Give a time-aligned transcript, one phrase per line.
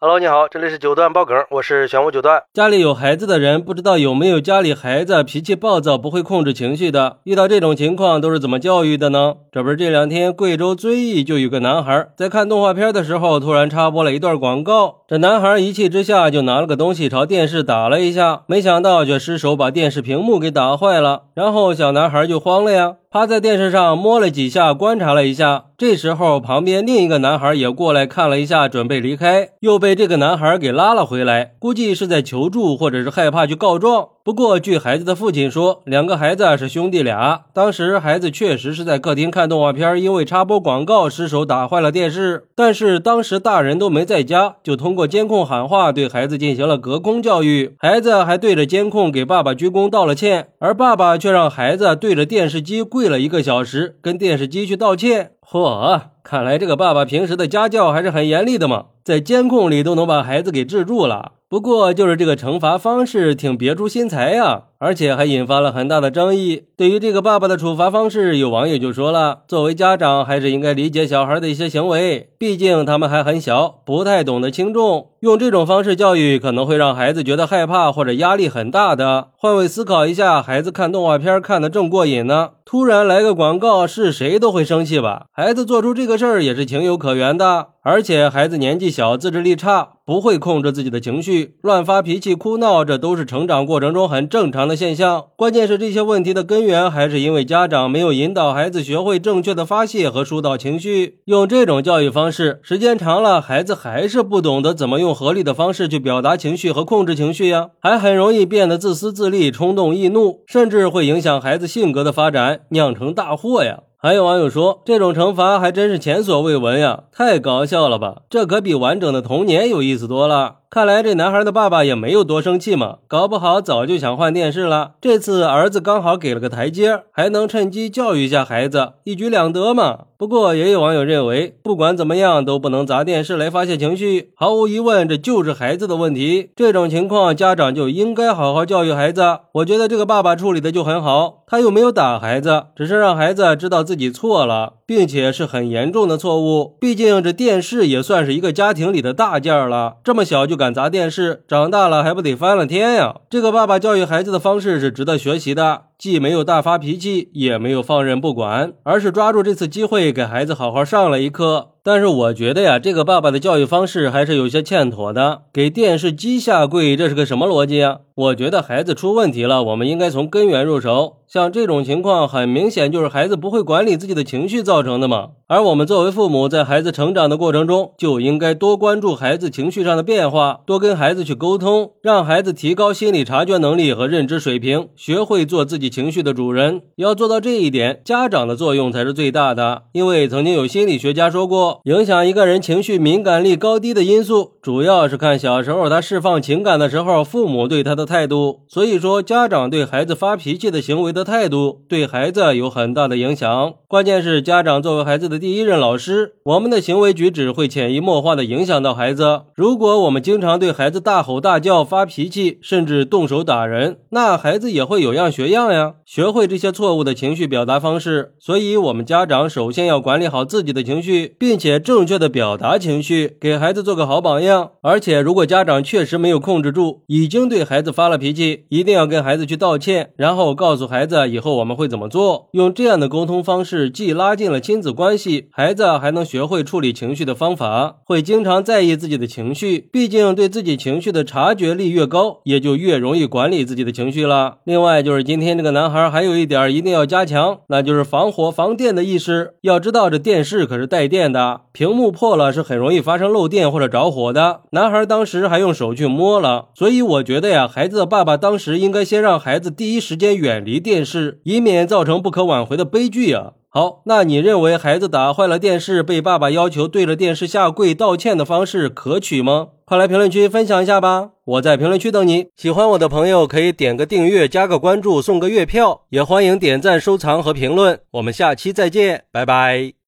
[0.00, 2.44] Hello，你好，这里是九段爆梗，我是玄武九段。
[2.54, 7.16] 家里有孩子的人，不知道有没有家里孩子脾气暴躁、不会控制情绪的？
[7.24, 9.34] 遇到这种情况都是怎么教育的呢？
[9.50, 14.98] 这不是这两天贵州遵义就有个男孩在看动画片的时候，突然插播了一段广告。
[15.08, 21.22] 这男孩一气之下就拿了个东西朝电视打了一下，没想到却失手把电视屏幕给打坏了。
[21.34, 22.94] 然后小男孩就慌了呀。
[23.10, 25.68] 趴在电视上摸了几下，观察了一下。
[25.78, 31.52] 这时候，旁边另一个男孩也过来看了一下，准备离开，又被这个男孩给拉了回来。
[31.58, 34.08] 估计是在求助，或者是害怕去告状。
[34.28, 37.44] 不过，据孩子的父亲说，两个孩子是兄弟俩。
[37.54, 42.44] 当时孩子确实是在客厅看动画片，因为插播广告失手打坏了电视。
[42.54, 47.74] 但是当时大人都没在家，就通过监控喊话对孩子进行了隔空教育。
[47.78, 55.30] 孩子还对着监控给爸爸鞠躬道了歉，而爸爸却让孩子对着电视机跪了一个小时，跟电视机去道歉。
[55.50, 61.32] 嚯，看来这个爸爸平时的家教还是很严厉的嘛，在监控里都能把孩子给制住了。
[61.48, 64.64] 不过，就是这个惩罚方式挺别出心裁呀。
[64.80, 66.62] 而且还引发了很大的争议。
[66.76, 75.08] 对于这个爸爸的处罚方式，有网友就说了：“作为家长，还是应该理解小孩的一些行为，毕竟他们还很小，不太懂得轻重。
[75.18, 79.30] 用这种方式教育，可能会让孩子觉得害怕或者压力很大的。
[79.36, 85.28] 换位思考一下，孩子看动画片看得正过瘾呢，突然来个广告，是谁都会生气吧？
[85.32, 87.68] 孩子做出这个事儿也是情有可原的。
[87.82, 101.20] 而且孩子年纪小，自制力差，不会控制自己的情绪，乱发脾气、哭闹，这都是成长过程中很正常。”的现象，关键是这些问题的根源还是因为家长没有引导孩子学会正确的发泄和疏导情绪。
[101.24, 113.82] 用这种教育方式，时间长了，孩子还是不懂得怎么用合理的方式去表达情绪和控制情绪呀，还很容易变得自私自利、冲动易怒，甚至会影响孩子性格的发展，酿成大祸呀。
[114.00, 118.18] 还有网友说，这种惩罚还真是前所未闻呀，太搞笑了吧？
[118.30, 120.58] 这可比完整的童年有意思多了。
[120.70, 124.92] 看来这男孩的爸爸也没有多生气嘛，搞不好早就想换电视了。
[125.00, 130.00] 这次儿子刚好给了个台阶，还能趁机教育一下孩子，一举两得嘛。
[130.18, 134.32] 不过也有网友认为，不管怎么样都不能砸电视来发泄情绪。
[134.36, 136.50] 毫无疑问，这就是孩子的问题。
[136.54, 139.38] 这种情况，家长就应该好好教育孩子。
[139.52, 144.77] 我觉得这个爸爸处理的就很好，他又没有打孩子，只是让孩子知道自己错了。
[144.88, 149.96] 并且是很严重的错误，毕竟这电视也算是一个家庭里的大件了。
[150.02, 153.16] 这么小就敢砸电视，长大了还不得翻了天呀？
[153.28, 161.72] 这个爸爸教育孩子的方式是值得学习的，既没有大发脾气，也没有放任不管，而是抓住这次机会给孩子好好上了一课。
[161.82, 165.42] 但是我觉得呀，这个爸爸的教育方式还是有些欠妥的。
[165.52, 167.98] 给电视机下跪，这是个什么逻辑啊？
[168.14, 171.16] 我觉得孩子出问题了，我们应该从根源入手。
[171.26, 175.30] 像这种情况，很明显就是孩子不会管理自己的情绪造造成的吗？
[175.50, 186.82] 而我们作为父母，在孩子成长的过程中，就应该多关注孩子情绪上的变化，多跟孩子去沟通，让孩子提高心理察觉能力和认知水平，学会做自己情绪的主人。
[186.96, 189.84] 要做到这一点，家长的作用才是最大的。
[189.92, 191.80] 因为曾经有心理学家说过。
[191.84, 198.66] 影响一个人情绪敏感力高低的因素，主要是看小时候他释放情感的时候，父母对他的态度。
[198.68, 203.72] 所以说，家长对孩子发脾气的行为的态度，对孩子有很大的影响。
[203.88, 209.42] 关键是家长作为孩子的第一任老师，我们的行为举止会潜移默化的影响到孩子。
[209.54, 218.34] 如果我们经常对孩子大吼大叫、发脾气，甚至动手打人，那孩子也会有样学样呀，学会这些错误的情绪表达方式。
[218.38, 221.78] 所以，我们家长首先要管理好自己的情绪，并且。
[221.78, 224.72] 正确的表达情绪，给孩子做个好榜样。
[224.82, 232.48] 而且，如果家长确实没有控制住，已经对孩子发了脾气，一定要跟孩子去道歉，然后告诉孩子以后我们会怎么做。
[232.52, 239.88] 用这样的沟通方式，既拉近了亲子关系孩子还能学会处理情绪的方法，会经常在意自己的情绪。
[239.92, 244.58] 毕竟，对自己情绪的察觉力越高，也就越容易管理自己的情绪了。
[244.64, 249.54] 另外，就是今天这个男孩还有一点一定要加强，那就是防火防电的意识。
[249.62, 251.62] 要知道，这电视可是带电的。
[251.72, 254.62] 屏幕破了是很容易发生漏电或者着火的。
[254.72, 263.52] 男孩当时还用手去摸了，所以我觉得呀，孩子的爸爸当时应该先让孩子第一时间远离电视，以免造成不可挽回的悲剧啊。
[263.70, 269.68] 好，那你认为孩子打坏了电视，被爸爸要求对着电视下跪道歉的方式可取吗？
[269.84, 271.30] 快来评论区分享一下吧！
[271.44, 272.48] 我在评论区等你。
[272.56, 278.00] 喜欢我的朋友可以点个订阅、加个关注、送个月票，也欢迎点赞、收藏和评论。
[278.12, 279.92] 我们下期再见，拜拜。